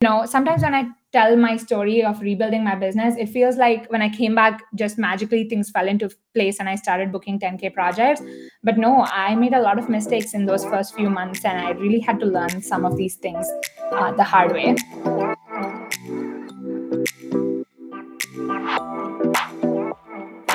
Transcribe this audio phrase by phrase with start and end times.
[0.00, 3.90] you know, sometimes when I tell my story of rebuilding my business, it feels like
[3.90, 7.74] when I came back, just magically things fell into place and I started booking 10K
[7.74, 8.22] projects.
[8.62, 11.70] But no, I made a lot of mistakes in those first few months and I
[11.70, 13.44] really had to learn some of these things
[13.90, 14.76] uh, the hard way.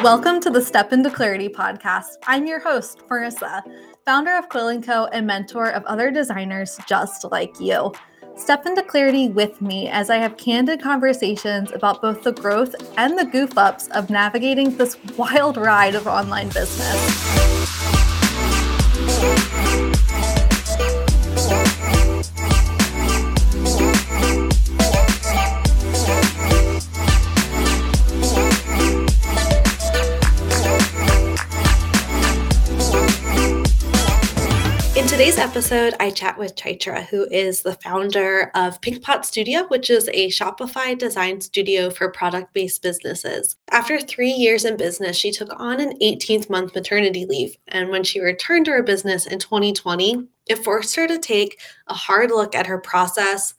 [0.02, 2.16] Welcome to the Step into Clarity podcast.
[2.28, 3.62] I'm your host, Marissa,
[4.05, 5.07] founder of Quill & Co.
[5.07, 7.91] and mentor of other designers just like you.
[8.36, 13.18] Step into clarity with me as I have candid conversations about both the growth and
[13.18, 17.54] the goof ups of navigating this wild ride of online business.
[35.13, 40.09] Today's episode, I chat with Chaitra, who is the founder of Pinkpot Studio, which is
[40.11, 43.55] a Shopify design studio for product based businesses.
[43.70, 47.55] After three years in business, she took on an 18th month maternity leave.
[47.67, 51.94] And when she returned to her business in 2020, it forced her to take a
[51.94, 53.53] hard look at her process,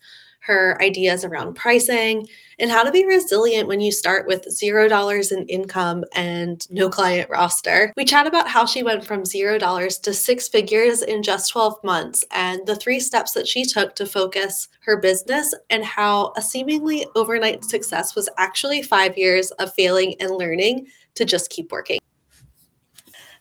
[0.46, 2.26] her ideas around pricing,
[2.58, 6.88] and how to be resilient when you start with zero dollars in income and no
[6.88, 7.92] client roster.
[7.96, 11.82] We chat about how she went from zero dollars to six figures in just 12
[11.82, 16.42] months and the three steps that she took to focus her business and how a
[16.42, 21.98] seemingly overnight success was actually five years of failing and learning to just keep working.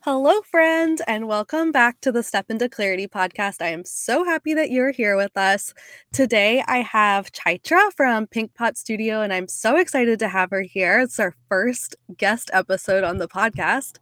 [0.06, 3.62] Hello, friend, and welcome back to the Step into Clarity podcast.
[3.62, 5.74] I am so happy that you're here with us.
[6.12, 11.00] Today, I have Chaitra from Pinkpot Studio, and I'm so excited to have her here.
[11.00, 14.00] It's our first guest episode on the podcast.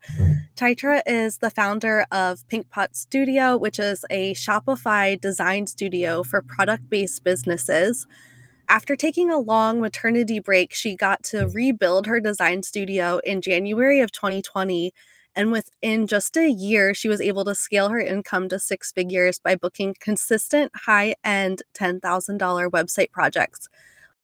[0.56, 6.90] Chaitra is the founder of Pinkpot Studio, which is a Shopify design studio for product
[6.90, 8.08] based businesses.
[8.70, 14.00] After taking a long maternity break, she got to rebuild her design studio in January
[14.00, 14.96] of 2020
[15.36, 19.40] and within just a year, she was able to scale her income to six figures
[19.40, 22.02] by booking consistent high end $10,000
[22.70, 23.70] website projects,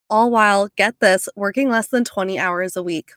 [0.10, 3.12] all while, get this, working less than 20 hours a week.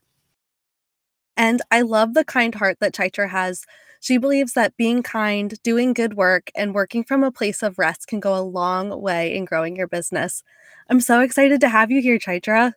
[1.37, 3.65] And I love the kind heart that Chaitra has.
[4.01, 8.07] She believes that being kind, doing good work, and working from a place of rest
[8.07, 10.43] can go a long way in growing your business.
[10.89, 12.75] I'm so excited to have you here, Chaitra.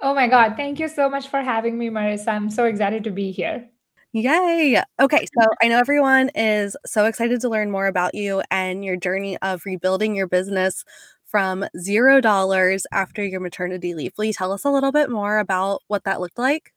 [0.00, 0.54] Oh my God.
[0.56, 2.28] Thank you so much for having me, Marissa.
[2.28, 3.68] I'm so excited to be here.
[4.12, 4.82] Yay.
[4.98, 5.26] Okay.
[5.38, 9.36] So I know everyone is so excited to learn more about you and your journey
[9.42, 10.84] of rebuilding your business
[11.26, 14.12] from zero dollars after your maternity leave.
[14.16, 16.72] Will you tell us a little bit more about what that looked like?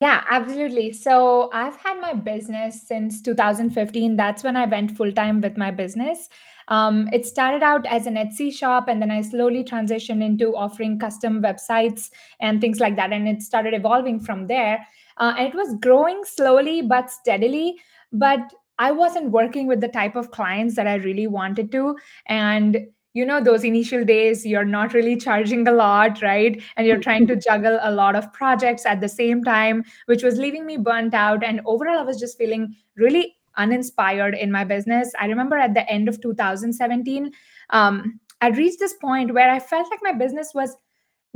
[0.00, 0.92] Yeah, absolutely.
[0.92, 4.16] So I've had my business since 2015.
[4.16, 6.28] That's when I went full time with my business.
[6.68, 10.98] Um, it started out as an Etsy shop, and then I slowly transitioned into offering
[10.98, 12.10] custom websites
[12.40, 13.12] and things like that.
[13.12, 14.86] And it started evolving from there.
[15.20, 17.76] Uh, and it was growing slowly but steadily.
[18.12, 18.40] But
[18.78, 21.96] I wasn't working with the type of clients that I really wanted to.
[22.26, 27.00] And you know those initial days you're not really charging a lot right and you're
[27.00, 30.76] trying to juggle a lot of projects at the same time which was leaving me
[30.76, 35.56] burnt out and overall i was just feeling really uninspired in my business i remember
[35.56, 37.32] at the end of 2017
[37.70, 40.76] um, i reached this point where i felt like my business was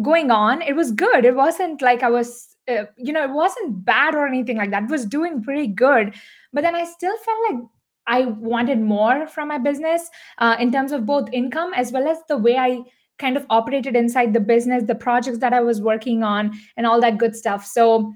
[0.03, 3.85] going on it was good it wasn't like i was uh, you know, it wasn't
[3.85, 4.85] bad or anything like that.
[4.85, 6.15] It was doing pretty good.
[6.53, 7.61] But then I still felt like
[8.07, 10.09] I wanted more from my business
[10.39, 12.81] uh, in terms of both income as well as the way I
[13.19, 17.01] kind of operated inside the business, the projects that I was working on, and all
[17.01, 17.65] that good stuff.
[17.65, 18.13] So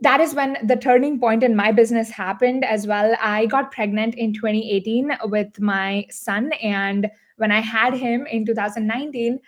[0.00, 3.14] that is when the turning point in my business happened as well.
[3.20, 6.52] I got pregnant in 2018 with my son.
[6.54, 9.38] And when I had him in 2019,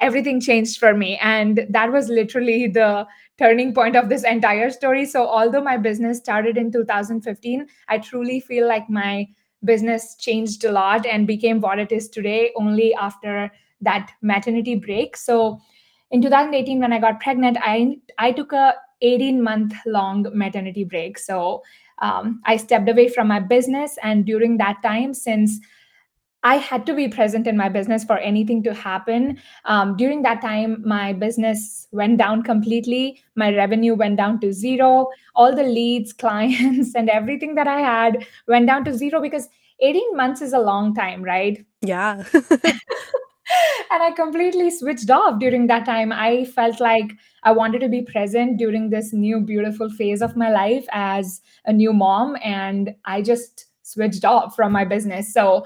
[0.00, 1.18] everything changed for me.
[1.18, 3.06] And that was literally the
[3.38, 5.06] turning point of this entire story.
[5.06, 9.28] So, although my business started in 2015, I truly feel like my
[9.64, 13.50] business changed a lot and became what it is today only after
[13.82, 15.16] that maternity break.
[15.16, 15.60] So,
[16.10, 21.18] in 2018, when I got pregnant, I I took a 18 month long maternity break.
[21.18, 21.62] So
[22.00, 25.60] um, I stepped away from my business, and during that time, since
[26.42, 29.38] I had to be present in my business for anything to happen.
[29.66, 33.22] Um, during that time, my business went down completely.
[33.36, 35.08] My revenue went down to zero.
[35.34, 39.48] All the leads, clients, and everything that I had went down to zero because
[39.80, 41.64] 18 months is a long time, right?
[41.82, 42.24] Yeah.
[43.90, 46.12] and I completely switched off during that time.
[46.12, 47.12] I felt like
[47.42, 51.72] I wanted to be present during this new, beautiful phase of my life as a
[51.72, 52.36] new mom.
[52.42, 55.32] And I just switched off from my business.
[55.32, 55.64] So,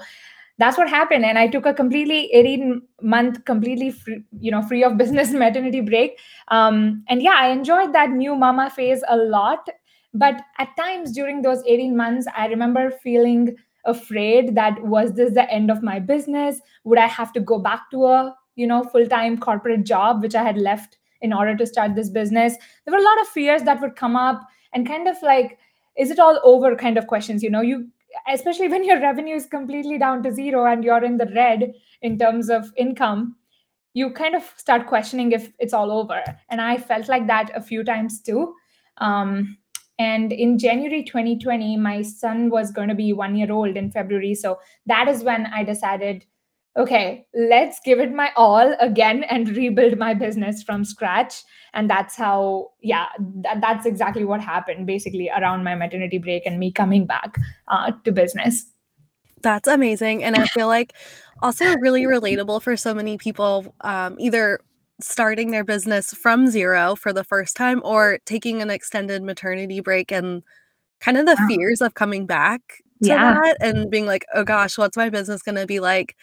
[0.57, 1.25] that's what happened.
[1.25, 5.81] And i took a completely 18 month completely free, you know free of business maternity
[5.81, 6.19] break.
[6.49, 9.67] Um, and yeah i enjoyed that new mama phase a lot.
[10.13, 13.55] But at times during those 18 months i remember feeling
[13.85, 16.59] afraid that was this the end of my business?
[16.85, 20.43] Would i have to go back to a you know full-time corporate job which i
[20.43, 22.55] had left in order to start this business?
[22.85, 25.57] There were a lot of fears that would come up and kind of like
[25.97, 27.61] is it all over kind of questions you know?
[27.61, 27.87] You
[28.31, 32.17] especially when your revenue is completely down to zero and you're in the red in
[32.17, 33.35] terms of income
[33.95, 36.21] you kind of start questioning if it's all over.
[36.49, 38.53] And i felt like that a few times too.
[38.97, 39.57] Um,
[39.97, 44.35] and in january 2020 my son was going to be one year old in february.
[44.35, 46.25] So that is when i decided
[46.77, 51.43] okay, let's give it my all again and rebuild my business from scratch.
[51.73, 56.59] And that's how, yeah, th- that's exactly what happened basically around my maternity break and
[56.59, 57.37] me coming back
[57.69, 58.65] uh, to business.
[59.41, 60.23] That's amazing.
[60.23, 60.93] And I feel like
[61.41, 64.59] also really relatable for so many people, um, either
[65.01, 70.11] starting their business from zero for the first time or taking an extended maternity break
[70.11, 70.43] and
[71.01, 72.61] kind of the fears of coming back
[73.03, 73.33] to yeah.
[73.33, 76.15] that and being like, oh gosh, what's my business going to be like?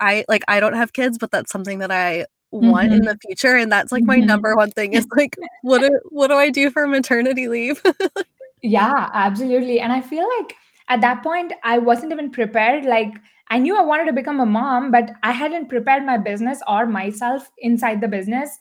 [0.00, 2.94] I like I don't have kids, but that's something that I want mm-hmm.
[2.94, 4.26] in the future and that's like my mm-hmm.
[4.26, 7.80] number one thing is like what do, what do I do for maternity leave?
[8.62, 9.78] yeah, absolutely.
[9.80, 10.56] And I feel like
[10.88, 13.14] at that point I wasn't even prepared like
[13.52, 16.86] I knew I wanted to become a mom, but I hadn't prepared my business or
[16.86, 18.58] myself inside the business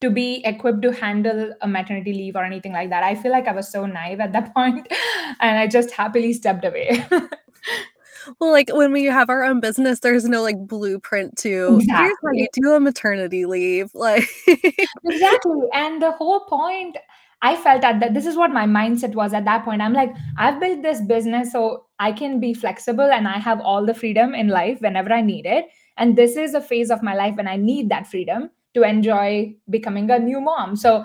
[0.00, 3.02] to be equipped to handle a maternity leave or anything like that.
[3.02, 4.88] I feel like I was so naive at that point
[5.40, 7.04] and I just happily stepped away.
[8.40, 12.04] Well, like when we have our own business, there's no like blueprint to exactly.
[12.04, 13.90] here's how you do a maternity leave.
[13.94, 14.28] Like
[15.04, 15.62] exactly.
[15.72, 16.96] And the whole point
[17.42, 19.82] I felt at that this is what my mindset was at that point.
[19.82, 23.84] I'm like, I've built this business so I can be flexible and I have all
[23.84, 25.66] the freedom in life whenever I need it.
[25.96, 29.54] And this is a phase of my life when I need that freedom to enjoy
[29.70, 30.76] becoming a new mom.
[30.76, 31.04] So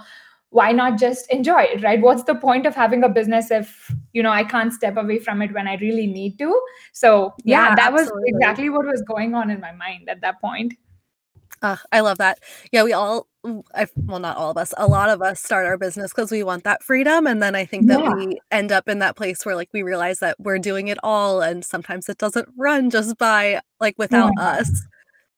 [0.51, 4.21] why not just enjoy it right what's the point of having a business if you
[4.21, 6.61] know i can't step away from it when i really need to
[6.93, 8.31] so yeah, yeah that absolutely.
[8.33, 10.73] was exactly what was going on in my mind at that point
[11.61, 12.39] uh, I love that.
[12.71, 13.27] Yeah, we all,
[13.75, 16.43] I, well, not all of us, a lot of us start our business because we
[16.43, 17.27] want that freedom.
[17.27, 18.13] And then I think that yeah.
[18.13, 21.41] we end up in that place where like we realize that we're doing it all.
[21.41, 24.43] And sometimes it doesn't run just by like without yeah.
[24.43, 24.81] us.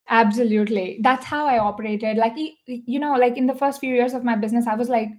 [0.09, 0.99] Absolutely.
[1.01, 2.17] That's how I operated.
[2.17, 2.33] Like,
[2.65, 5.09] you know, like in the first few years of my business, I was like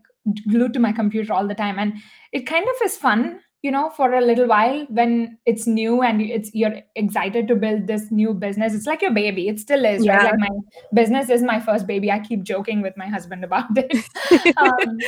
[0.48, 1.78] glued to my computer all the time.
[1.78, 1.94] And
[2.32, 6.20] it kind of is fun, you know, for a little while when it's new and
[6.20, 8.74] it's you're excited to build this new business.
[8.74, 9.48] It's like your baby.
[9.48, 10.16] It still is, yeah.
[10.16, 10.32] right?
[10.32, 10.48] Like my
[10.92, 12.10] business is my first baby.
[12.10, 14.56] I keep joking with my husband about it.
[14.58, 14.98] um,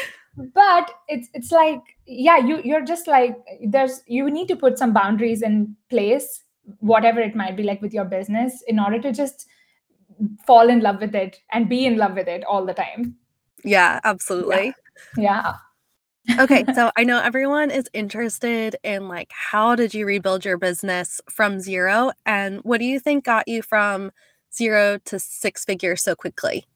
[0.54, 3.36] but it's it's like, yeah, you you're just like
[3.66, 6.44] there's you need to put some boundaries in place,
[6.78, 9.46] whatever it might be like with your business, in order to just
[10.46, 13.16] fall in love with it and be in love with it all the time.
[13.64, 14.74] Yeah, absolutely.
[15.16, 15.54] Yeah.
[16.26, 16.42] yeah.
[16.42, 21.20] okay, so I know everyone is interested in like how did you rebuild your business
[21.30, 24.12] from zero and what do you think got you from
[24.54, 26.66] zero to six figures so quickly?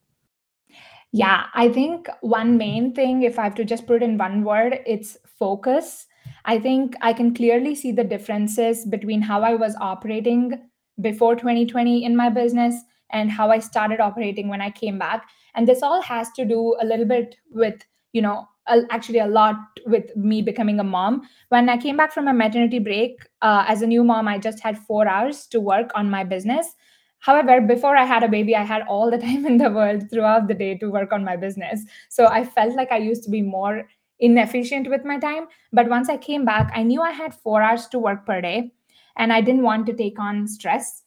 [1.12, 4.44] Yeah, I think one main thing, if I have to just put it in one
[4.44, 6.06] word, it's focus.
[6.44, 10.60] I think I can clearly see the differences between how I was operating
[11.00, 12.74] before 2020 in my business
[13.12, 15.28] and how I started operating when I came back.
[15.54, 18.48] And this all has to do a little bit with, you know,
[18.90, 21.22] actually a lot with me becoming a mom.
[21.48, 24.60] When I came back from a maternity break uh, as a new mom, I just
[24.60, 26.74] had four hours to work on my business.
[27.18, 30.48] However, before I had a baby, I had all the time in the world throughout
[30.48, 31.84] the day to work on my business.
[32.08, 33.88] So I felt like I used to be more
[34.20, 35.46] inefficient with my time.
[35.72, 38.72] But once I came back, I knew I had four hours to work per day
[39.16, 41.02] and I didn't want to take on stress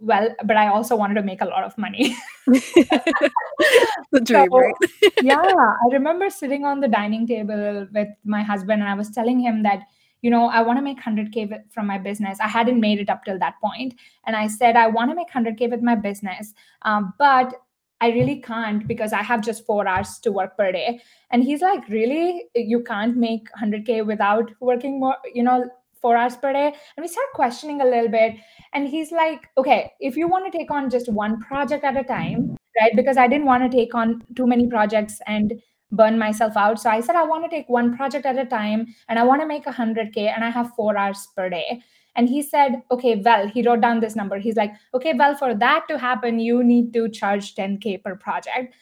[0.00, 4.74] well but i also wanted to make a lot of money the dream so, right
[5.22, 9.40] yeah i remember sitting on the dining table with my husband and i was telling
[9.40, 9.80] him that
[10.22, 13.24] you know i want to make 100k from my business i hadn't made it up
[13.24, 13.94] till that point
[14.26, 17.54] and i said i want to make 100k with my business um, but
[18.02, 21.00] I really can't because I have just four hours to work per day.
[21.30, 22.46] And he's like, Really?
[22.52, 25.70] You can't make 100K without working more, you know,
[26.02, 28.34] four hours per day and we start questioning a little bit.
[28.74, 32.04] And he's like okay if you want to take on just one project at a
[32.04, 32.96] time right?
[32.96, 36.80] Because i didn't want to take on too many projects and burn myself out.
[36.80, 39.42] So i said i want to take one project at a time and i want
[39.42, 41.82] to make 100k and i have four hours per day.
[42.14, 44.38] And he said okay well he wrote down this number.
[44.38, 48.74] He's like okay well for that to happen you need to charge 10k per project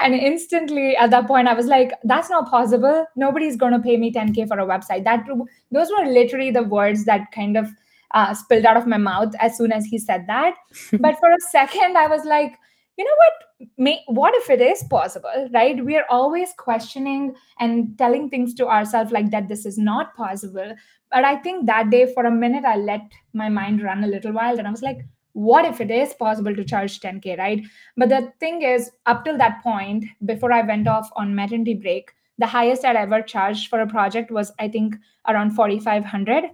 [0.00, 3.06] and instantly at that point i was like that's not possible.
[3.16, 5.04] Nobody's going to pay me 10k for a website.
[5.04, 5.26] That
[5.70, 7.68] those were literally the words that kind of
[8.12, 10.54] uh, spilled out of my mouth as soon as he said that.
[11.00, 12.56] but for a second, I was like,
[12.96, 13.68] you know what?
[13.78, 15.84] May, what if it is possible right?
[15.84, 20.74] We are always questioning and telling things to ourselves like that this is not possible.
[21.10, 23.00] But i think that day for a minute i let
[23.32, 24.98] my mind run a little wild and i was like
[25.36, 27.62] what if it is possible to charge 10k right?
[27.94, 32.12] But the thing is up till that point before i went off on maternity break
[32.38, 34.96] the highest i'd ever charged for a project was i think
[35.28, 36.50] around 4500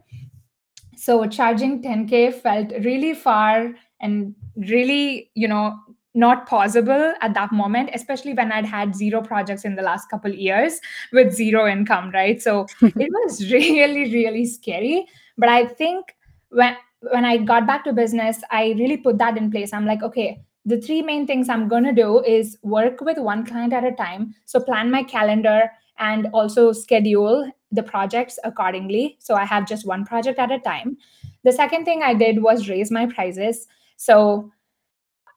[0.97, 5.79] so charging 10k felt really far and really you know
[6.15, 10.33] not possible at that moment especially when i'd had zero projects in the last couple
[10.33, 10.81] years
[11.13, 12.43] with zero income right?
[12.43, 15.07] So it was really really scary.
[15.39, 16.15] But i think
[16.51, 16.77] when
[17.11, 19.73] when i got back to business i really put that in place.
[19.73, 23.45] I'm like okay the three main things i'm going to do is work with one
[23.45, 24.35] client at a time.
[24.47, 29.17] So plan my calendar and also schedule the projects accordingly.
[29.19, 30.97] So i have just one project at a time.
[31.45, 33.67] The second thing i did was raise my prices.
[33.97, 34.53] So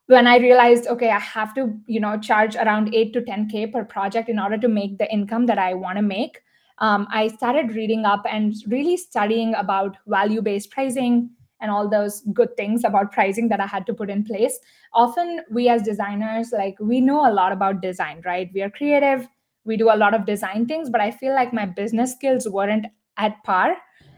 [0.06, 3.84] when i realized okay i have to you know charge around 8 to 10k per
[3.84, 6.42] project in order to make the income that i want to make
[6.78, 12.20] um, i started reading up and really studying about value based pricing and all those
[12.32, 14.58] good things about pricing that i had to put in place.
[14.92, 18.50] Often we as designers like we know a lot about design right?
[18.54, 19.26] We are creative.
[19.64, 22.86] We do a lot of design things but i feel like my business skills weren't
[23.16, 23.76] at par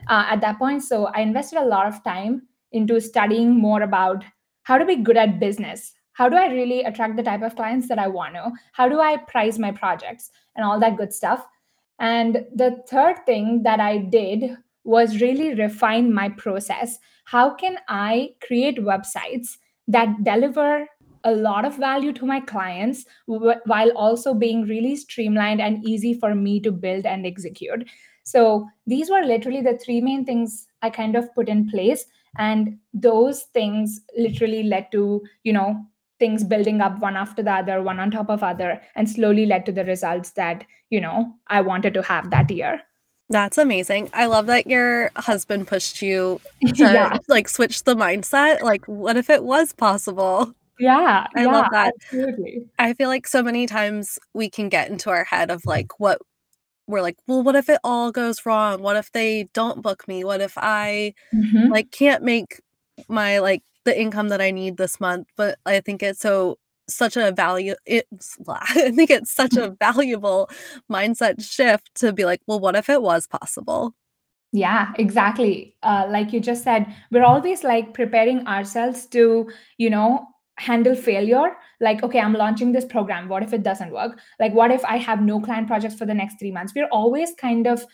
[0.08, 0.82] uh, at that point.
[0.82, 2.42] So i invested a lot of time
[2.72, 4.24] into studying more about
[4.64, 5.92] how to be good at business.
[6.12, 8.50] How do i really attract the type of clients that i want to?
[8.72, 11.46] How do i price my projects and all that good stuff?
[11.98, 14.56] And the third thing that i did
[14.88, 16.98] was really refine my process.
[17.24, 20.86] How can i create websites that deliver
[21.24, 26.34] a lot of value to my clients while also being really streamlined and easy for
[26.34, 27.86] me to build and execute?
[28.24, 32.04] So these were literally the three main things i kind of put in place
[32.38, 35.84] and those things literally led to you know
[36.18, 39.64] things building up one after the other one on top of other and slowly led
[39.66, 42.80] to the results that you know i wanted to have that year
[43.30, 44.10] that's amazing.
[44.12, 47.18] I love that your husband pushed you to yeah.
[47.28, 48.62] like switch the mindset.
[48.62, 50.52] Like, what if it was possible?
[50.78, 51.92] Yeah, I yeah, love that.
[52.04, 52.66] Absolutely.
[52.78, 56.18] I feel like so many times we can get into our head of like what
[56.86, 58.80] we're like, well, what if it all goes wrong?
[58.82, 60.24] What if they don't book me?
[60.24, 61.70] What if I Mhm.
[61.70, 62.60] like can't make
[63.08, 65.28] my like the income that I need this month?
[65.36, 66.58] But I think it's so
[66.88, 70.50] such a value it's I think it's such a valuable
[70.90, 73.94] mindset shift to be like, well, what if it was possible?
[74.52, 75.76] Yeah, exactly.
[75.82, 80.26] Uh, like you just said, we're always like preparing ourselves to, you know,
[80.56, 81.56] handle failure.
[81.80, 83.28] Like, okay, I'm launching this program.
[83.28, 84.18] What if it doesn't work?
[84.40, 86.72] Like, what if I have no client projects for the next three months?
[86.74, 87.84] We're always kind of,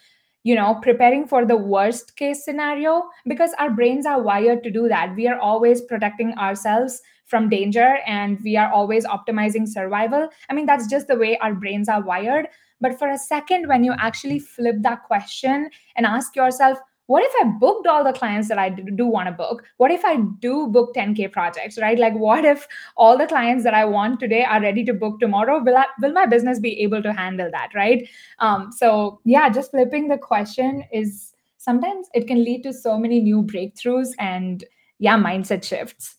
[0.44, 4.88] you know, preparing for the worst case scenario because our brains are wired to do
[4.88, 5.14] that.
[5.16, 10.28] We are always protecting ourselves from danger and we are always optimizing survival.
[10.50, 12.48] I mean, that's just the way our brains are wired.
[12.80, 17.32] But for a second, when you actually flip that question and ask yourself, what if
[17.40, 19.64] I booked all the clients that I do want to book?
[19.76, 21.98] What if I do book 10K projects, right?
[21.98, 25.62] Like, what if all the clients that I want today are ready to book tomorrow?
[25.62, 28.08] Will, I, will my business be able to handle that, right?
[28.38, 33.20] Um, so, yeah, just flipping the question is sometimes it can lead to so many
[33.20, 34.64] new breakthroughs and,
[34.98, 36.16] yeah, mindset shifts.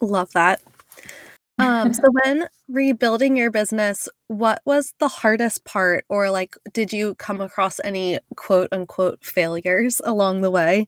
[0.00, 0.60] Love that.
[1.58, 7.14] Um, so when rebuilding your business, what was the hardest part or like did you
[7.16, 10.86] come across any quote unquote failures along the way?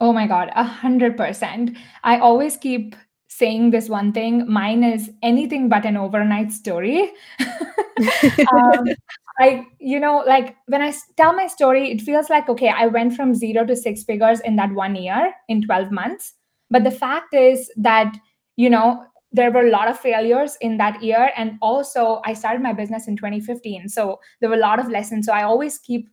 [0.00, 1.76] Oh my God, a hundred percent.
[2.02, 2.96] I always keep
[3.28, 4.48] saying this one thing.
[4.50, 7.12] Mine is anything but an overnight story.
[7.40, 8.84] um,
[9.40, 13.14] I, you know, like when I tell my story, it feels like, okay, I went
[13.14, 16.34] from zero to six figures in that one year in 12 months.
[16.70, 18.16] But the fact is that,
[18.56, 21.30] you know, there were a lot of failures in that year.
[21.36, 25.26] And also i started my business in 2015 so there were a lot of lessons.
[25.26, 26.08] So i always keep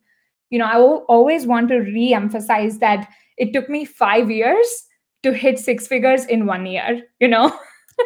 [0.49, 0.77] you know I
[1.15, 4.67] always want to re-emphasize that it took me five years
[5.23, 7.57] to hit six figures in one year you know?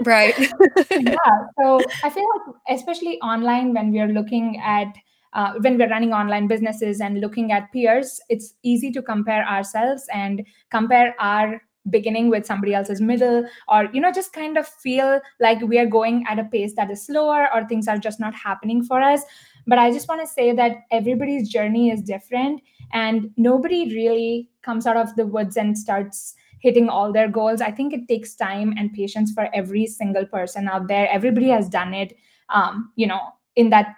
[0.03, 0.36] Right.
[0.91, 1.38] Yeah.
[1.60, 4.88] So i feel like especially online when we are looking at
[5.34, 10.07] uh, when we're running online businesses and looking at peers it's easy to compare ourselves
[10.13, 15.20] and compare our beginning with somebody else's middle or you know just kind of feel
[15.39, 18.34] like we are going at a pace that is slower or things are just not
[18.34, 19.22] happening for us.
[19.68, 22.62] But i just want to say that everybody's journey is different
[22.94, 27.62] and nobody really comes out of the woods and starts hitting all their goals.
[27.62, 31.08] I think it takes time and patience for every single person out there.
[31.10, 32.15] Everybody has done it
[32.50, 33.22] um, you know
[33.56, 33.96] in that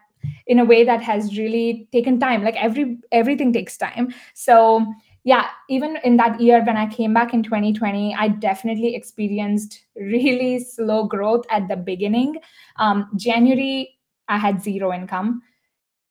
[0.48, 2.44] in a way that has really taken time.
[2.44, 4.14] Like every everything takes time.
[4.34, 4.86] So
[5.28, 10.58] yeah, even in that year when I came back in 2020, I definitely experienced really
[10.60, 12.38] slow growth at the beginning.
[12.78, 15.42] Um, January, I had zero income.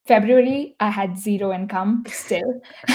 [0.06, 2.60] February, I had zero income still.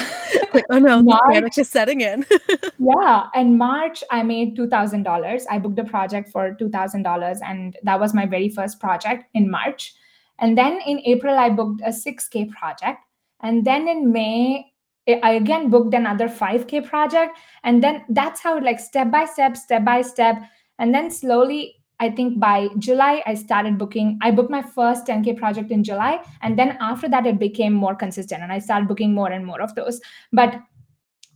[0.54, 2.24] like, oh no, March, panic is setting in.
[2.78, 3.24] yeah.
[3.34, 5.46] And March, I made $2,000.
[5.50, 7.40] I booked a project for $2,000.
[7.44, 9.96] And that was my very first project in March.
[10.38, 13.00] And then in April, I booked a 6K project.
[13.40, 14.71] And then in May,
[15.08, 17.38] I again booked another 5K project.
[17.64, 20.42] And then that's how, like, step by step, step by step.
[20.80, 24.18] And then slowly, I think by July, I started booking.
[24.24, 26.24] I booked my first 10K project in July.
[26.42, 29.62] And then after that, it became more consistent and I started booking more and more
[29.62, 30.02] of those.
[30.34, 30.60] But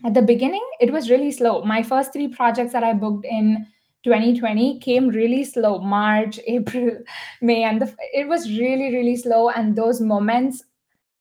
[0.04, 1.64] at the beginning, it was really slow.
[1.64, 3.68] My first three projects that I booked in
[4.06, 6.98] 2020 came really slow March, April,
[7.42, 9.50] May, and the, it was really, really slow.
[9.50, 10.64] And those moments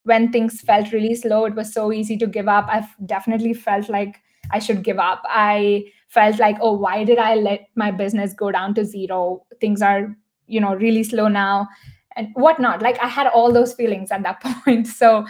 [0.05, 2.67] when things felt really slow, it was so easy to give up.
[2.69, 4.21] I've definitely felt like
[4.51, 5.23] I should give up.
[5.25, 9.45] I felt like, oh, why did I let my business go down to zero?
[9.59, 10.15] Things are,
[10.47, 11.67] you know, really slow now
[12.15, 12.83] and whatnot.
[12.83, 14.87] Like I had all those feelings at that point.
[14.87, 15.25] So,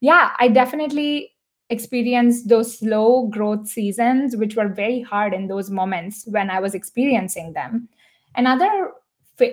[0.00, 1.30] yeah, I definitely
[1.70, 6.74] experienced those slow growth seasons, which were very hard in those moments when I was
[6.74, 7.88] experiencing them.
[8.34, 8.90] Another,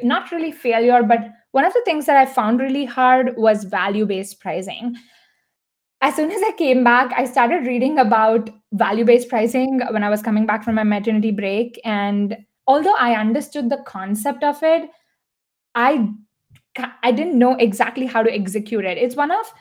[0.02, 1.22] not really failure, but
[1.54, 4.96] one of the things that I found really hard was value based pricing.
[6.02, 10.10] As soon as I came back, I started reading about value based pricing when I
[10.10, 11.80] was coming back from my maternity break.
[11.86, 14.90] And although I understood the concept of it,
[15.76, 16.10] I
[17.04, 18.98] I didn't know exactly how to execute it.
[18.98, 19.54] It's one of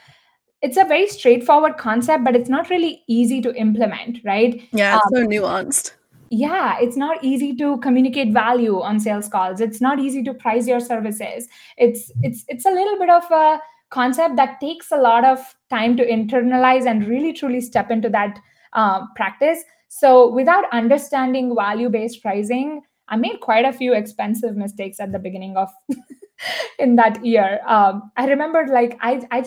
[0.63, 4.67] it's a very straightforward concept, but it's not really easy to implement, right?
[4.71, 5.91] Yeah, it's um, so nuanced
[6.33, 9.61] yeah it's not easy to communicate value on sales calls.
[9.61, 11.47] It's not easy to price your services.
[11.77, 13.59] It's it's it's a little bit of a
[13.89, 18.39] concept that takes a lot of time to internalize and really truly step into that
[18.73, 19.63] uh, practice.
[19.89, 25.19] So without understanding value based pricing i made quite a few expensive mistakes at the
[25.19, 25.69] beginning of
[26.79, 27.59] in that year.
[27.67, 29.43] Um, i remember like i i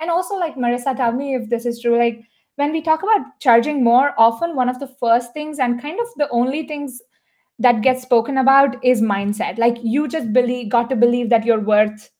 [0.00, 2.20] and also like marissa tell me if this is true like
[2.58, 6.06] when we talk about charging more, often one of the first things and kind of
[6.16, 7.00] the only things
[7.60, 9.58] that gets spoken about is mindset.
[9.58, 12.10] Like you just believe, got to believe that you're worth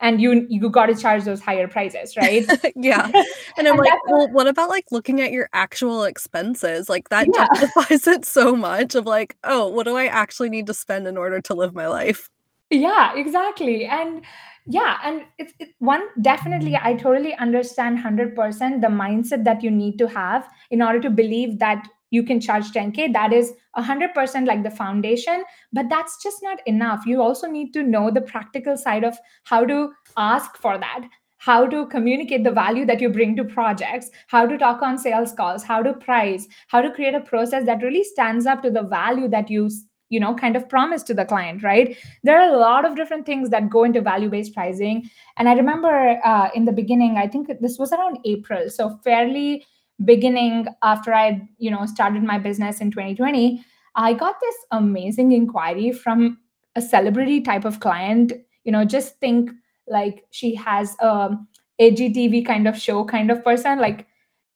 [0.00, 2.46] and you you got to charge those higher prices right?
[2.74, 3.06] Yeah.
[3.58, 6.88] And i'm and like well what about like looking at your actual expenses?
[6.88, 7.46] Like that yeah.
[7.54, 11.16] justifies it so much of like oh what do i actually need to spend in
[11.16, 12.28] order to live my life?
[12.70, 13.84] Yeah exactly.
[13.84, 14.22] And
[14.66, 19.98] yeah and it's it, one definitely i totally understand 100% the mindset that you need
[19.98, 24.62] to have in order to believe that you can charge 10k that is 100% like
[24.62, 27.06] the foundation but that's just not enough.
[27.06, 31.66] You also need to know the practical side of how to ask for that how
[31.66, 35.62] to communicate the value that you bring to projects how to talk on sales calls
[35.62, 39.28] how to price how to create a process that really stands up to the value
[39.28, 39.70] that you
[40.10, 41.96] you know kind of promise to the client right?
[42.22, 45.08] There are a lot of different things that go into value based pricing.
[45.36, 49.64] And i remember uh, in the beginning i think this was around april so fairly
[50.04, 55.92] beginning after i you know started my business in 2020 i got this amazing inquiry
[55.92, 56.38] from
[56.76, 58.32] a celebrity type of client.
[58.64, 59.50] You know just think
[59.86, 61.36] like she has a
[61.80, 64.06] HGTV kind of show kind of person like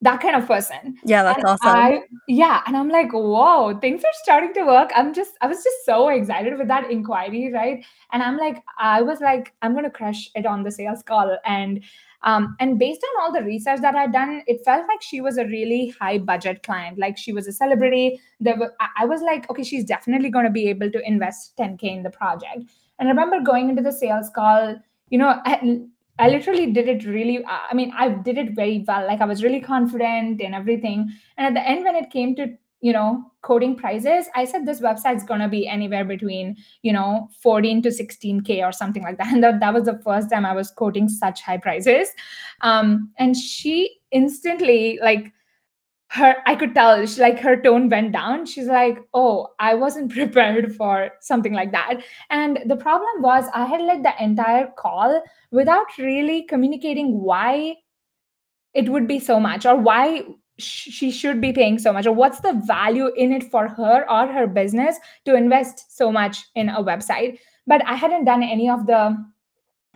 [0.05, 0.97] that kind of person.
[1.05, 1.69] Yeah, that's and awesome.
[1.69, 4.91] I, yeah, and I'm like, whoa, things are starting to work.
[4.95, 7.85] I'm just, I was just so excited with that inquiry, right?
[8.13, 11.83] And I'm like, I was like, I'm gonna crush it on the sales call, and
[12.23, 15.37] um, and based on all the research that I'd done, it felt like she was
[15.37, 16.99] a really high budget client.
[16.99, 18.19] Like she was a celebrity.
[18.41, 21.83] There were, I was like, okay, she's definitely going to be able to invest 10k
[21.83, 22.65] in the project.
[22.99, 24.77] And I remember going into the sales call.
[25.11, 25.83] You know, I
[26.29, 29.07] literally did it really, I mean, I did it very well.
[29.07, 31.11] Like I was really confident and everything.
[31.37, 34.81] And at the end, when it came to, you know, coding prices, I said this
[34.81, 39.27] website's to be anywhere between, you know, 14 to 16K or something like that.
[39.33, 42.09] And that, that was the first time I was quoting such high prices.
[42.61, 45.33] Um, and she instantly, like,
[46.09, 48.47] her i could tell she, like her tone went down.
[48.47, 52.03] She's like oh i wasn't prepared for something like that.
[52.31, 57.77] And the problem was i had led the entire call without really communicating why
[58.75, 60.25] it would be so much or why
[60.59, 64.05] sh- she should be paying so much or what's the value in it for her
[64.11, 67.39] or her business to invest so much in a website.
[67.67, 69.17] But i hadn't done any of the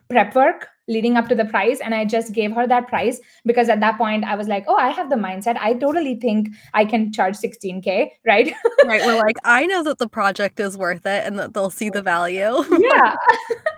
[0.09, 3.69] prep work leading up to the price and i just gave her that price because
[3.69, 5.57] at that point i was like oh i have the mindset.
[5.61, 8.53] I totally think i can charge 16k right?
[8.85, 11.91] Right we're like i know that the project is worth it and that they'll see
[11.91, 12.65] the value.
[12.79, 13.17] Yeah.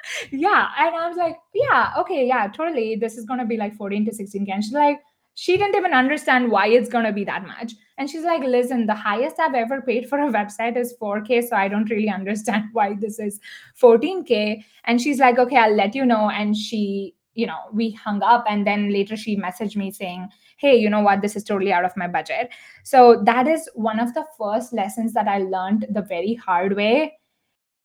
[0.31, 3.77] Yeah and i was like yeah okay yeah totally this is going to be like
[3.77, 5.01] 14 to 16k and she's like
[5.35, 8.87] she didn't even understand why it's going to be that much and she's like listen
[8.87, 12.65] the highest i've ever paid for a website is 4k so i don't really understand
[12.73, 13.39] why this is
[13.81, 16.31] 14k and she's like okay i'll let you know.
[16.31, 20.77] And she you know we hung up and then later she messaged me saying hey
[20.77, 21.23] you know what?
[21.23, 22.51] This is totally out of my budget.
[22.85, 27.19] So that is one of the first lessons that i learned the very hard way.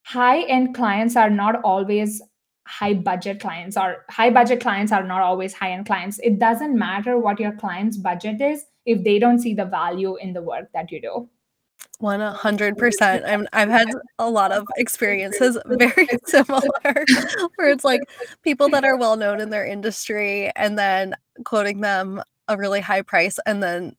[0.04, 2.22] High end clients are not always
[2.68, 6.78] high budget clients or high budget clients are not always high end clients it doesn't
[6.78, 10.68] matter what your client's budget is if they don't see the value in the work
[10.74, 11.30] that you do
[12.02, 13.88] 100% I'm, i've had
[14.20, 16.68] a lot of experiences very similar
[17.56, 18.02] where it's like
[18.42, 23.02] people that are well known in their industry and then quoting them a really high
[23.02, 23.96] price and then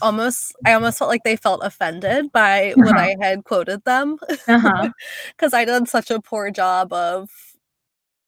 [0.00, 2.82] almost I almost felt like they felt offended by uh-huh.
[2.82, 5.50] what I had quoted them because uh-huh.
[5.52, 7.30] I did such a poor job of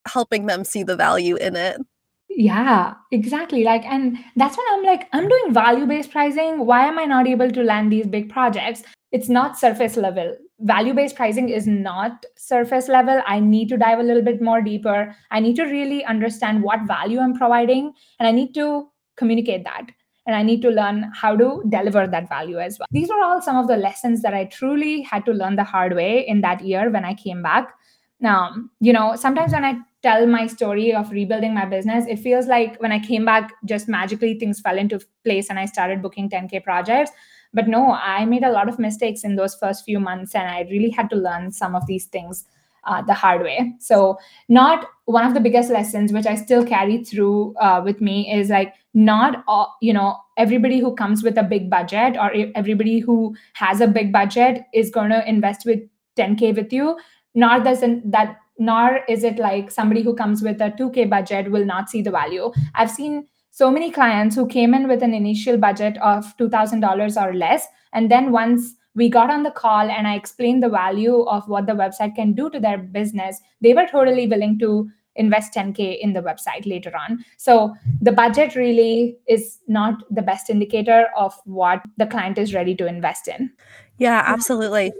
[0.07, 1.81] helping them see the value in it.
[2.29, 3.63] Yeah, exactly.
[3.63, 6.67] Like, and that's when I'm like, I'm doing value based pricing.
[6.67, 8.83] Why am I not able to land these big projects?
[9.13, 10.37] It's not surface level.
[10.61, 13.23] Value based pricing is not surface level.
[13.27, 15.15] I need to dive a little bit more deeper.
[15.31, 19.91] I need to really understand what value I'm providing, and I need to communicate that
[20.27, 22.87] and I need to learn how to deliver that value as well.
[22.91, 25.95] These were all some of the lessons that I truly had to learn the hard
[25.95, 27.75] way in that year when I came back.
[28.21, 32.47] Now, you know, sometimes when I tell my story of rebuilding my business, it feels
[32.47, 36.29] like when I came back, just magically things fell into place and I started booking
[36.29, 37.11] 10K projects.
[37.55, 40.67] But no, I made a lot of mistakes in those first few months and I
[40.71, 42.45] really had to learn some of these things
[42.87, 43.73] uh, the hard way.
[43.81, 48.31] So, not one of the biggest lessons, which I still carry through uh, with me,
[48.31, 52.99] is like not all, you know, everybody who comes with a big budget or everybody
[52.99, 55.81] who has a big budget is going to invest with
[56.19, 56.99] 10K with you.
[57.35, 61.65] Nor doesn't that, nor is it like somebody who comes with a 2K budget will
[61.65, 62.53] not see the value.
[62.75, 67.35] I've seen so many clients who came in with an initial budget of $2,000 or
[67.35, 67.67] less.
[67.93, 71.67] And then once we got on the call and I explained the value of what
[71.67, 76.13] the website can do to their business, they were totally willing to invest 10K in
[76.13, 77.25] the website later on.
[77.37, 82.75] So the budget really is not the best indicator of what the client is ready
[82.77, 83.53] to invest in.
[83.99, 84.93] Yeah, absolutely.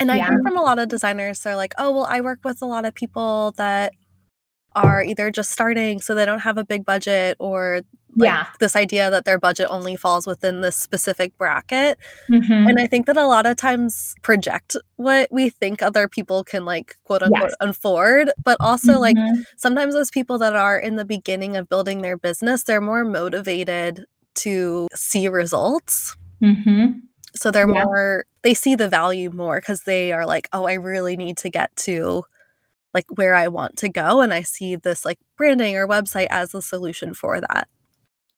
[0.00, 0.30] And I yeah.
[0.30, 2.84] hear from a lot of designers, they're like, oh, well, I work with a lot
[2.84, 3.92] of people that
[4.74, 7.82] are either just starting so they don't have a big budget or
[8.16, 12.68] like yeah this idea that their budget only falls within this specific bracket mm-hmm.
[12.68, 16.64] and i think that a lot of times project what we think other people can
[16.64, 17.54] like quote unquote yes.
[17.60, 19.00] afford but also mm-hmm.
[19.00, 19.16] like
[19.56, 24.04] sometimes those people that are in the beginning of building their business they're more motivated
[24.34, 26.90] to see results mm-hmm.
[27.34, 27.84] so they're yeah.
[27.84, 31.50] more they see the value more because they are like oh i really need to
[31.50, 32.24] get to
[32.94, 36.52] like where i want to go and i see this like branding or website as
[36.52, 37.68] the solution for that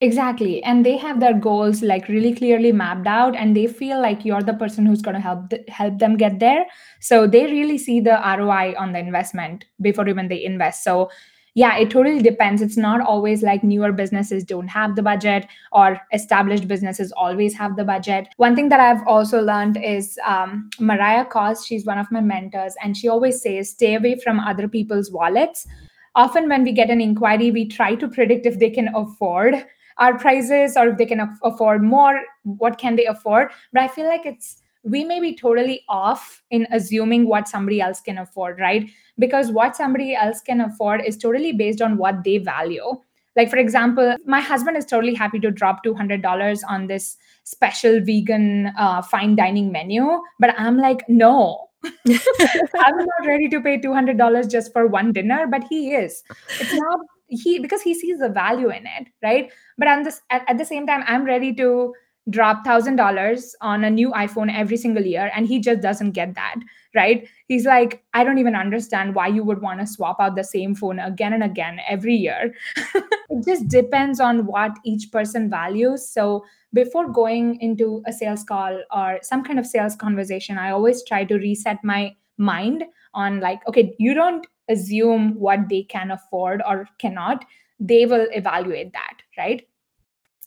[0.03, 0.61] Exactly.
[0.65, 4.43] And they have their goals like really clearly mapped out and they feel like you're
[4.43, 6.67] the person who's going to help th- help them get there.
[7.01, 10.83] So they really see the ROI on the investment before even they invest.
[10.83, 11.09] So
[11.55, 12.63] yeah, it totally depends.
[12.63, 17.77] It's not always like newer businesses don't have the budget or established businesses always have
[17.77, 18.29] the budget.
[18.39, 22.75] One thing that I've also learned is um, Mariah Coz, she's one of my mentors,
[22.83, 25.67] and she always says, stay away from other people's wallets.
[26.15, 29.65] Often, when we get an inquiry, we try to predict if they can afford
[29.99, 33.89] our prices or if they can af- afford more what can they afford but i
[33.89, 38.59] feel like it's we may be totally off in assuming what somebody else can afford
[38.59, 38.91] right?
[39.19, 42.97] Because what somebody else can afford is totally based on what they value.
[43.37, 48.73] Like for example my husband is totally happy to drop $200 on this special vegan
[48.79, 51.69] uh, fine dining menu but i'm like no.
[52.07, 56.23] I'm not ready to pay $200 just for one dinner but he is.
[56.61, 59.51] It's not he because he sees the value in it right?
[59.79, 61.95] But at this at, at the same time i'm ready to
[62.31, 66.35] drop thousand dollars on a new iphone every single year and he just doesn't get
[66.35, 66.57] that
[66.95, 67.27] right?
[67.49, 70.75] He's like i don't even understand why you would want to swap out the same
[70.75, 72.55] phone again and again every year.
[73.35, 76.07] It just depends on what each person values.
[76.07, 81.03] So before going into a sales call or some kind of sales conversation i always
[81.05, 86.63] try to reset my mind on like okay you don't assume what they can afford
[86.67, 87.45] or cannot.
[87.81, 89.67] They will evaluate that right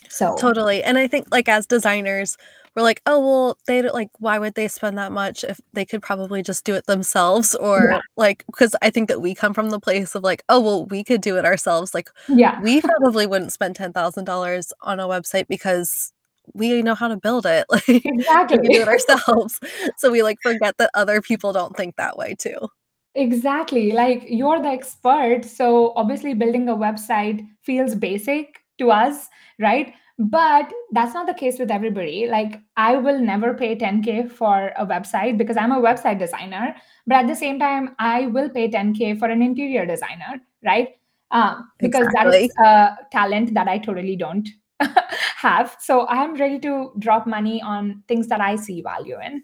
[0.10, 2.38] so totally and i think like as designers
[2.76, 6.02] we're like oh well they like why would they spend that much if they could
[6.02, 8.00] probably just do it themselves or yeah.
[8.18, 11.04] like because i think that we come from the place of like oh well we
[11.04, 16.12] could do it ourselves like yeah we probably wouldn't spend $10000 on a website because
[16.54, 18.60] we know how to build it like exactly.
[18.60, 19.60] we do it ourselves
[19.98, 22.68] so we like forget that other people don't think that way too
[23.18, 23.94] Exactly.
[23.94, 25.46] Like you're the expert.
[25.46, 29.28] So obviously, building a website feels basic to us,
[29.60, 29.94] right?
[30.18, 34.86] but that's not the case with everybody like i will never pay 10k for a
[34.86, 36.74] website because i'm a website designer
[37.06, 40.96] but at the same time i will pay 10k for an interior designer right
[41.32, 42.32] um, because Exactly.
[42.32, 44.48] that is a talent that i totally don't
[45.36, 49.44] have so i'm ready to drop money on things that i see value in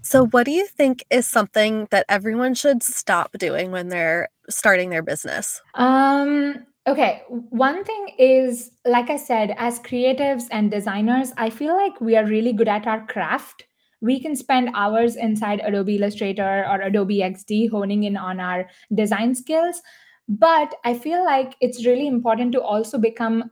[0.00, 4.90] So, what do you think is something that everyone should stop doing when they're starting
[4.90, 5.60] their business?
[5.74, 12.00] Um, okay, one thing is, like I said, as creatives and designers, I feel like
[12.00, 13.64] we are really good at our craft.
[14.00, 19.34] We can spend hours inside Adobe Illustrator or Adobe XD honing in on our design
[19.34, 19.82] skills.
[20.28, 23.50] But I feel like it's really important to also become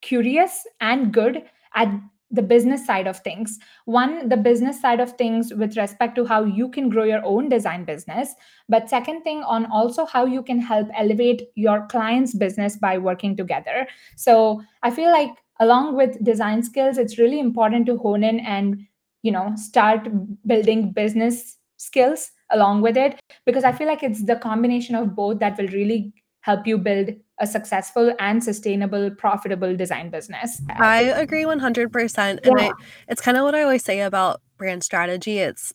[0.00, 1.88] curious and good at
[2.32, 3.58] the business side of things.
[3.84, 7.48] One, the business side of things with respect to how you can grow your own
[7.48, 8.34] design business.
[8.68, 13.36] But second thing, on also how you can help elevate your client's business by working
[13.36, 13.86] together.
[14.16, 18.86] So I feel like along with design skills, it's really important to hone in and
[19.22, 20.08] you know start
[20.46, 25.38] building business skills along with it because I feel like it's the combination of both
[25.40, 26.12] that will really
[26.42, 32.18] help you build a successful and sustainable profitable design business I agree 100%.
[32.18, 32.72] And yeah I,
[33.08, 35.72] it's kind of what I always say about brand strategy it's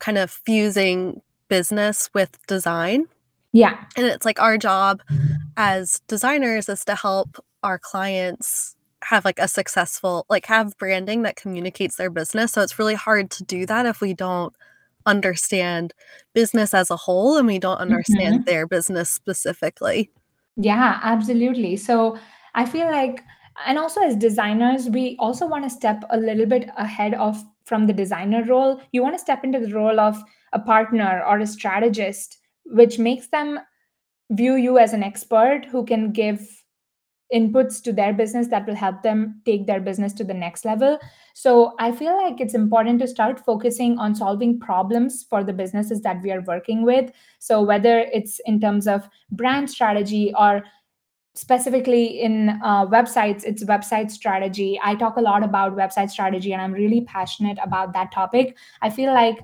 [0.00, 3.06] kind of fusing business with design.
[3.52, 5.02] yeah And it's like our job
[5.56, 11.36] as designers is to help our clients have like a successful, like have branding that
[11.36, 12.52] communicates their business.
[12.52, 14.54] So it's really hard to do that if we don't
[15.06, 15.94] understand
[16.34, 18.44] business as a whole and we don't understand Mhm.
[18.46, 20.10] their business specifically.
[20.56, 21.76] Yeah, absolutely.
[21.76, 22.18] So
[22.54, 23.22] I feel like,
[23.66, 27.86] and also as designers, we also want to step a little bit ahead of from
[27.86, 28.80] the designer role.
[28.92, 30.20] You want to step into the role of
[30.52, 33.60] a partner or a strategist, which makes them
[34.30, 36.57] view you as an expert who can give
[37.34, 40.98] inputs to their business that will help them take their business to the next level.
[41.34, 46.00] So I feel like it's important to start focusing on solving problems for the businesses
[46.02, 47.12] that we are working with.
[47.38, 50.62] So whether it's in terms of brand strategy or
[51.34, 56.60] specifically in uh, websites it's website strategy i talk a lot about website strategy and
[56.60, 59.38] i'm really passionate about that topic i feel like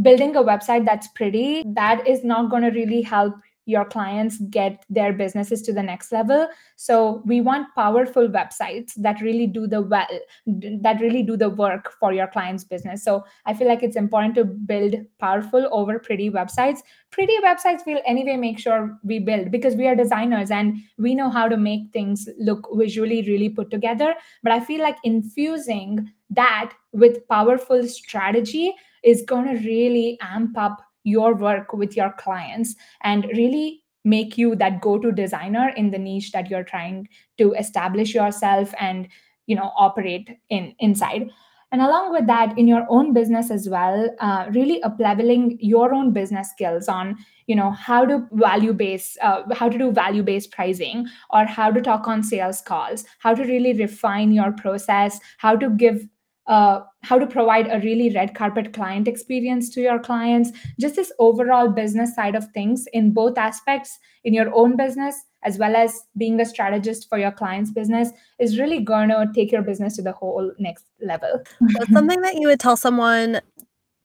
[0.00, 3.34] building a website that's pretty that is not going to really help
[3.66, 6.48] your clients get their businesses to the next level.
[6.76, 10.06] So we want powerful websites that really do the well
[10.46, 13.04] that really do the work for your client's business.
[13.04, 16.78] So i feel like it's important to build powerful over pretty websites.
[17.10, 21.30] Pretty websites we'll anyway make sure we build because we are designers and we know
[21.30, 24.14] how to make things look visually really put together.
[24.42, 30.82] But i feel like infusing that with powerful strategy is going to really amp up
[31.04, 36.32] your work with your clients and really make you that go-to designer in the niche
[36.32, 37.08] that you're trying
[37.38, 39.08] to establish yourself and
[39.46, 41.30] you know operate in inside.
[41.72, 45.94] And along with that in your own business as well uh, really up leveling your
[45.94, 50.22] own business skills on you know how to value base uh, how to do value
[50.22, 55.20] based pricing or how to talk on sales calls how to really refine your process
[55.38, 56.06] how to give
[56.46, 60.50] uh, how to provide a really red carpet client experience to your clients
[60.80, 65.58] just this overall business side of things in both aspects in your own business as
[65.58, 69.62] well as being a strategist for your client's business is really going to take your
[69.62, 71.40] business to the whole next level.
[71.60, 73.40] What's something that you would tell someone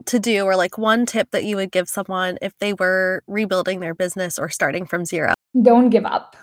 [0.06, 3.82] to do or like one tip that you would give someone if they were rebuilding
[3.82, 5.34] their business or starting from zero?
[5.62, 6.36] don't give up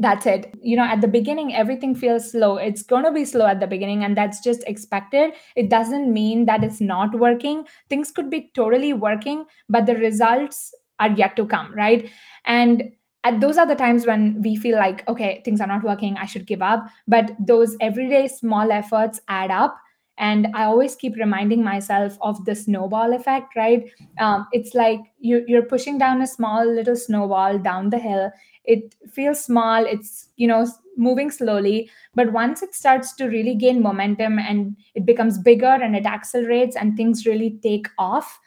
[0.00, 0.52] that's it.
[0.62, 2.56] You know at the beginning everything feels slow.
[2.56, 5.34] It's going to be slow at the beginning and that's just expected.
[5.56, 7.66] It doesn't mean that it's not working.
[7.90, 12.10] Things could be totally working but the results are yet to come right?
[12.46, 12.90] And
[13.24, 16.24] at those are the times when we feel like okay things are not working i
[16.24, 16.86] should give up.
[17.06, 19.76] But those everyday small efforts add up.
[20.16, 23.84] And i always keep reminding myself of the snowball effect right?
[24.18, 28.30] Um, it's like you, you're pushing down a small little snowball down the hill
[28.64, 29.84] it feels small.
[29.84, 31.90] It's you know moving slowly.
[32.14, 36.76] But once it starts to really gain momentum and it becomes bigger and it accelerates
[36.76, 38.38] and things really take off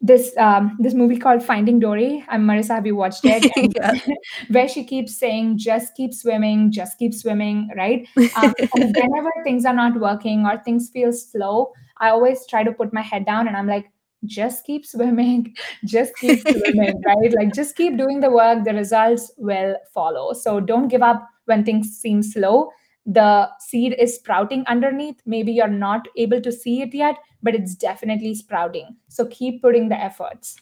[0.00, 3.48] this um, this movie called finding dory i'm marissa have you watched it?
[3.76, 3.94] Yeah.
[4.50, 8.08] where she keeps saying just keep swimming just keep swimming right?
[8.16, 12.72] Um, and whenever things are not working or things feel slow i always try to
[12.72, 13.91] put my head down and i'm like
[14.24, 15.54] just keep swimming
[15.84, 17.34] just keep swimming right?
[17.34, 20.32] Like just keep doing the work the results will follow.
[20.32, 22.70] So don't give up when things seem slow.
[23.04, 25.20] The seed is sprouting underneath.
[25.26, 28.96] Maybe you're not able to see it yet but it's definitely sprouting.
[29.08, 30.56] So keep putting the efforts.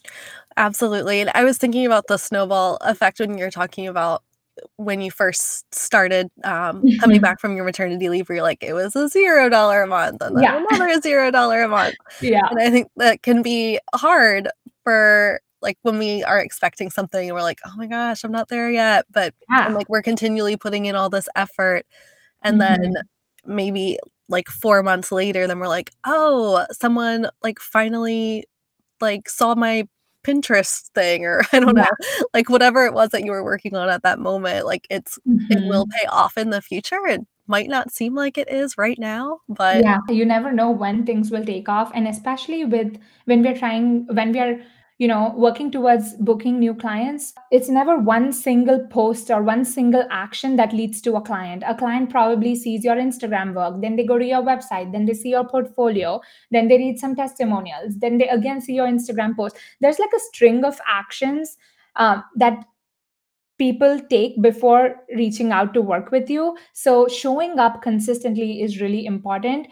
[0.57, 1.21] Absolutely.
[1.21, 4.23] And I was thinking about the snowball effect when you're talking about
[4.77, 7.23] when you first started um, coming Mhm.
[7.23, 10.21] back from your maternity leave, where you're like, it was a zero dollar a month,
[10.23, 10.65] and then Yeah.
[10.71, 11.95] another zero dollar a month.
[12.21, 12.47] Yeah.
[12.51, 14.49] And I think that can be hard
[14.85, 18.49] for like when we are expecting something and we're like, oh my gosh, I'm not
[18.49, 19.05] there yet.
[19.11, 19.75] But and Yeah.
[19.75, 21.85] like we're continually putting in all this effort.
[22.43, 22.61] And Mhm.
[22.61, 22.93] then
[23.45, 28.45] maybe like four months later, then we're like, oh, someone like finally
[29.03, 29.87] like saw my
[30.25, 31.85] Pinterest thing or I don't Yeah.
[31.85, 35.19] know, like whatever it was that you were working on at that moment, like it's
[35.49, 35.91] it will Mhm.
[35.91, 37.07] pay off in the future.
[37.07, 41.05] It might not seem like it is right now, but Yeah, you never know when
[41.07, 44.61] things will take off, and especially with when we're trying when we are,
[45.01, 50.05] you know, working towards booking new clients, it's never one single post or one single
[50.11, 51.63] action that leads to a client.
[51.67, 55.15] A client probably sees your Instagram work, then they go to your website, then they
[55.15, 59.57] see your portfolio, then they read some testimonials, then they again see your Instagram post.
[59.81, 61.57] There's like a string of actions
[61.97, 62.67] um, that
[63.57, 66.59] people take before reaching out to work with you.
[66.75, 69.69] So showing up consistently is really important.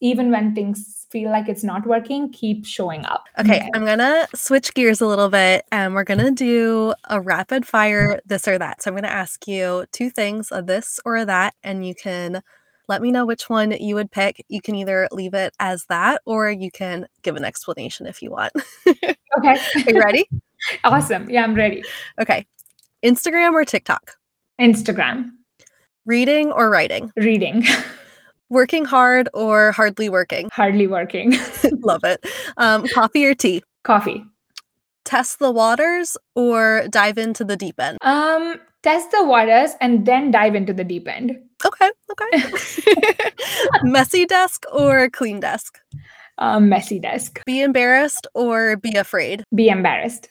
[0.00, 3.26] Even when things feel like it's not working, keep showing up.
[3.38, 8.20] Okay, I'm gonna switch gears a little bit and we're gonna do a rapid fire
[8.26, 8.82] this or that.
[8.82, 12.42] So I'm gonna ask you two things, a this or a that, and you can
[12.88, 14.44] let me know which one you would pick.
[14.48, 18.30] You can either leave it as that or you can give an explanation if you
[18.30, 18.52] want.
[19.38, 19.56] Okay.
[19.86, 20.28] Are you ready?
[20.84, 21.28] awesome.
[21.30, 21.82] Yeah, I'm ready.
[22.20, 22.46] Okay.
[23.02, 24.12] Instagram or TikTok?
[24.60, 25.30] Instagram,
[26.04, 27.10] Reading or writing?
[27.16, 27.64] reading,
[28.52, 30.50] Working hard or hardly working?
[30.52, 31.32] hardly working,
[31.80, 32.22] Love it.
[32.58, 33.62] Um, coffee or tea?
[33.82, 34.22] coffee.
[35.06, 37.96] Test the waters or dive into the deep end?
[38.02, 41.38] Um, test the waters and then dive into the deep end.
[41.64, 43.30] Okay, okay.
[43.84, 45.78] Messy desk or clean desk?
[46.36, 47.40] Um, messy desk.
[47.46, 49.44] Be embarrassed or be afraid?
[49.54, 50.28] Be embarrassed.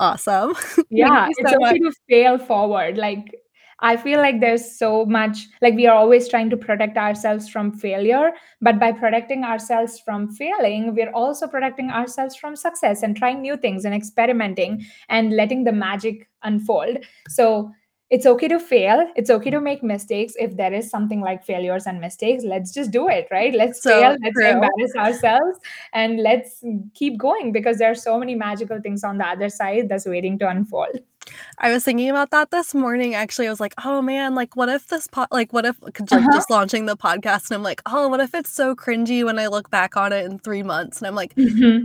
[0.00, 0.54] Awesome.
[0.90, 3.32] yeah you it's so okay to fail forward like
[3.80, 7.72] i feel like there's so much like we are always trying to protect ourselves from
[7.72, 13.40] failure but by protecting ourselves from failing we're also protecting ourselves from success and trying
[13.40, 16.98] new things and experimenting and letting the magic unfold.
[17.28, 17.72] So
[18.10, 19.06] it's okay to fail.
[19.14, 20.32] It's okay to make mistakes.
[20.36, 23.54] If there is something like failures and mistakes let's just do it right?
[23.54, 24.16] Let's So fail.
[24.22, 24.50] Let's true.
[24.50, 25.58] embarrass ourselves
[25.92, 26.64] and let's
[26.94, 30.38] keep going because there are so many magical things on the other side that's waiting
[30.40, 31.00] to unfold
[31.58, 33.14] I was thinking about that this morning.
[33.14, 36.28] Actually, I was like, oh man, like what if this pod, like what if Uh-huh.
[36.32, 39.46] just launching the podcast, and I'm like, oh, what if it's so cringy when I
[39.48, 41.32] look back on it in three months, and I'm like,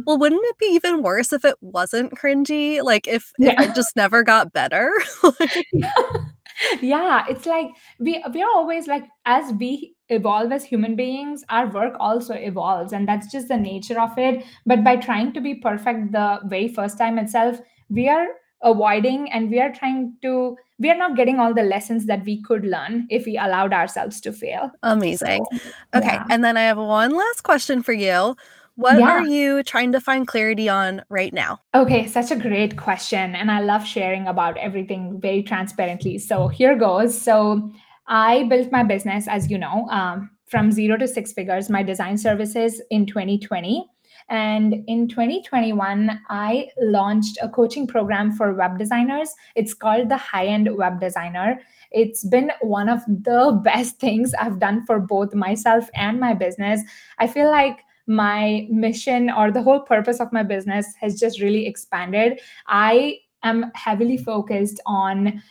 [0.05, 2.81] well, wouldn't it be even worse if it wasn't cringy?
[2.81, 4.91] Like if, if it just never got better?
[6.81, 7.67] yeah it's like
[7.99, 12.93] we we are always like as we evolve as human beings our work also evolves
[12.93, 16.67] and that's just the nature of it but by trying to be perfect the very
[16.69, 18.27] first time itself we are
[18.65, 22.41] avoiding and we are trying to we are not getting all the lessons that we
[22.41, 25.45] could learn if we allowed ourselves to fail Amazing.
[25.49, 25.59] So,
[25.99, 26.25] Okay, yeah.
[26.29, 28.35] and then I have one last question for you.
[28.75, 29.09] What Yeah.
[29.11, 31.61] are you trying to find clarity on right now?
[31.73, 33.33] Okay, such a great question.
[33.35, 36.17] And I love sharing about everything very transparently.
[36.17, 37.17] So here goes.
[37.17, 37.71] So
[38.07, 42.17] I built my business, as you know, um, from zero to six figures, my design
[42.17, 43.87] services in 2020.
[44.29, 49.29] And in 2021, I launched a coaching program for web designers.
[49.55, 51.59] It's called the High End Web Designer.
[51.91, 56.81] It's been one of the best things I've done for both myself and my business.
[57.19, 61.67] I feel like my mission or the whole purpose of my business has just really
[61.67, 62.39] expanded.
[62.67, 65.41] I am heavily focused on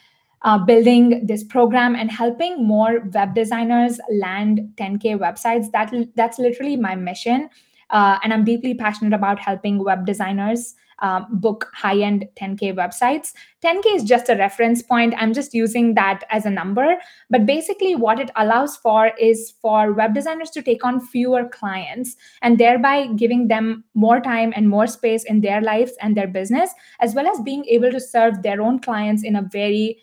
[0.43, 5.71] uh, building this program and helping more web designers land 10k websites.
[5.73, 7.49] That that's literally my mission,
[7.91, 13.33] uh, and I'm deeply passionate about helping web designers um, book high-end 10k websites.
[13.65, 15.15] 10k is just a reference point.
[15.19, 16.97] I'm just using that as a number.
[17.31, 22.17] But basically what it allows for is for web designers to take on fewer clients
[22.43, 26.71] and thereby giving them more time and more space in their lives and their business
[27.01, 29.99] as well as being able to serve their own clients in a very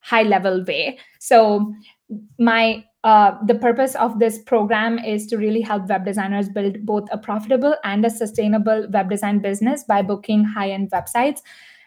[0.00, 0.98] high level way.
[1.18, 1.74] So
[2.38, 7.06] my uh, the purpose of this program is to really help web designers build both
[7.12, 11.40] a profitable and a sustainable web design business by booking high-end websites.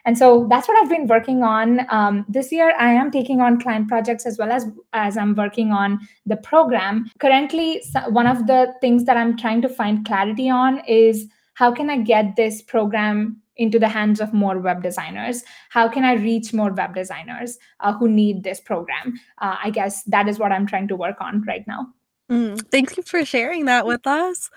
[0.04, 1.80] And so that's what i've been working on.
[1.90, 5.72] Um, this year i am taking on client projects as well as as i'm working
[5.72, 7.10] on the program.
[7.18, 11.90] Currently one of the things that i'm trying to find clarity on is how can
[11.90, 15.42] i get this program into the hands of more web designers.
[15.70, 19.20] How can i reach more web designers uh, who need this program?
[19.38, 21.86] Uh, i guess that is what i'm trying to work on right now.
[22.30, 24.50] Mm, thank you for sharing that with us.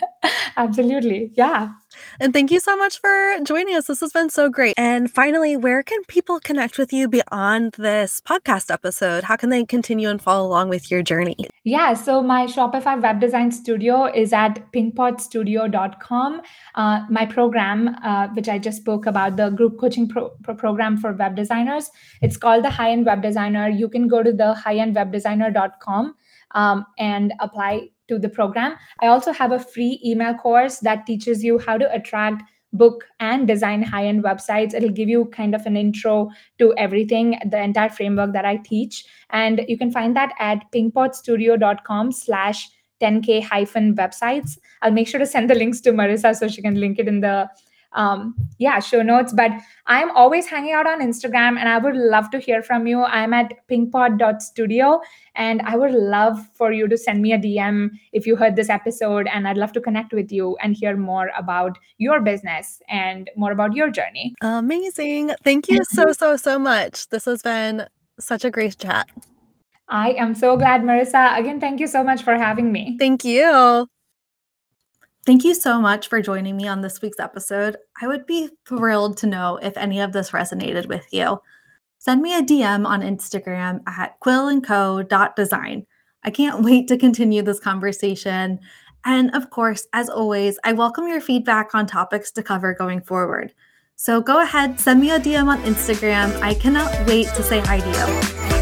[0.56, 1.30] absolutely.
[1.34, 1.70] Yeah
[2.20, 3.86] And thank you so much for joining us.
[3.86, 4.74] This has been so great.
[4.76, 9.24] And finally, where can people connect with you beyond this podcast episode?
[9.24, 11.36] How can they continue and follow along with your journey?
[11.64, 16.42] Yeah, so my Shopify web design studio is at pinkpotstudio.com.
[16.74, 20.96] Uh, my program, uh, which I just spoke about, the group coaching pro- pro- program
[20.96, 21.90] for web designers,
[22.20, 23.68] it's called the High End Web Designer.
[23.68, 26.14] You can go to the highendwebdesigner.com
[26.54, 28.76] um, and apply to the program.
[29.00, 32.42] I also have a free email course that teaches you how to attract
[32.72, 34.74] book and design high end websites.
[34.74, 39.04] It'll give you kind of an intro to everything, the entire framework that I teach.
[39.30, 42.68] And you can find that at pinkpotstudio.com slash
[43.02, 44.58] 10k hyphen websites.
[44.80, 47.20] I'll make sure to send the links to Marissa so she can link it in
[47.20, 47.48] the
[47.94, 49.32] um, yeah, show notes.
[49.32, 49.52] But
[49.86, 53.02] I'm always hanging out on Instagram and I would love to hear from you.
[53.02, 55.00] I'm at pinkpot.studio
[55.34, 58.70] and I would love for you to send me a DM if you heard this
[58.70, 59.26] episode.
[59.32, 63.52] And I'd love to connect with you and hear more about your business and more
[63.52, 64.34] about your journey.
[64.42, 65.32] Amazing.
[65.42, 67.08] Thank you so, so, so much.
[67.08, 67.86] This has been
[68.18, 69.08] such a great chat.
[69.88, 71.38] I am so glad, Marissa.
[71.38, 72.96] Again, thank you so much for having me.
[72.98, 73.88] Thank you.
[75.24, 77.76] Thank you so much for joining me on this week's episode.
[78.00, 81.40] I would be thrilled to know if any of this resonated with you.
[81.98, 85.86] Send me a DM on Instagram at quillandco.design.
[86.24, 88.58] I can't wait to continue this conversation.
[89.04, 93.54] And of course, as always, I welcome your feedback on topics to cover going forward.
[93.94, 96.36] So go ahead, send me a DM on Instagram.
[96.42, 98.61] I cannot wait to say hi to you.